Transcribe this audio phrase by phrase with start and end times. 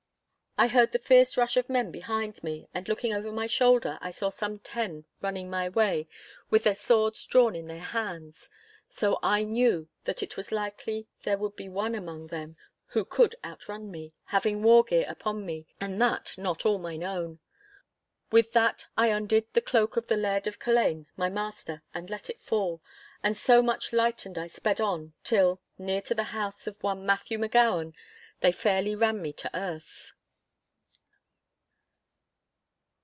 [0.57, 4.11] I heard the fierce rush of men behind me, and looking over my shoulder I
[4.11, 6.07] saw some ten running my way
[6.51, 8.49] with their swords drawn in their hands.
[8.89, 13.33] So I knew that it was likely there would be one among them who could
[13.45, 17.39] outrun me, having war gear upon me and that not all mine own.
[18.29, 22.29] With that I undid the cloak of the Laird of Culzean, my master, and let
[22.29, 22.83] it fall;
[23.23, 27.39] and so much lightened I sped on till, near to the house of one Matthew
[27.39, 27.95] M'Gowan,
[28.41, 30.11] they fairly ran me to earth.